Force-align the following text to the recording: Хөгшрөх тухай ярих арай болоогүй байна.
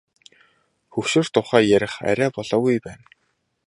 Хөгшрөх 0.93 1.27
тухай 1.35 1.63
ярих 1.77 1.93
арай 2.09 2.29
болоогүй 2.35 2.77
байна. 2.85 3.05